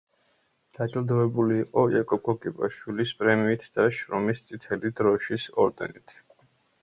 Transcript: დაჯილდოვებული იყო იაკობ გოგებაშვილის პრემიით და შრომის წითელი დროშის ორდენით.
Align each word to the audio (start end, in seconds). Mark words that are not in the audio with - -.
დაჯილდოვებული 0.75 1.57
იყო 1.63 1.83
იაკობ 1.95 2.23
გოგებაშვილის 2.29 3.13
პრემიით 3.19 3.69
და 3.77 3.87
შრომის 3.99 4.43
წითელი 4.49 4.93
დროშის 5.01 5.45
ორდენით. 5.65 6.19